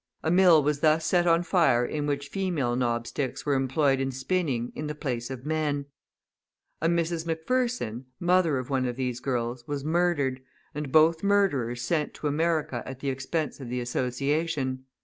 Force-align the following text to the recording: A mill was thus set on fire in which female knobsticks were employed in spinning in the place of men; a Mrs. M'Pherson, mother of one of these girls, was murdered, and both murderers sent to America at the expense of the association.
A 0.23 0.31
mill 0.31 0.63
was 0.63 0.79
thus 0.79 1.05
set 1.05 1.27
on 1.27 1.43
fire 1.43 1.85
in 1.85 2.07
which 2.07 2.29
female 2.29 2.75
knobsticks 2.75 3.45
were 3.45 3.53
employed 3.53 3.99
in 3.99 4.09
spinning 4.11 4.71
in 4.75 4.87
the 4.87 4.95
place 4.95 5.29
of 5.29 5.45
men; 5.45 5.85
a 6.81 6.87
Mrs. 6.89 7.27
M'Pherson, 7.27 8.05
mother 8.19 8.57
of 8.57 8.71
one 8.71 8.87
of 8.87 8.95
these 8.95 9.19
girls, 9.19 9.63
was 9.67 9.85
murdered, 9.85 10.41
and 10.73 10.91
both 10.91 11.21
murderers 11.21 11.83
sent 11.83 12.15
to 12.15 12.25
America 12.27 12.81
at 12.83 12.99
the 13.01 13.09
expense 13.09 13.59
of 13.59 13.69
the 13.69 13.79
association. 13.79 14.85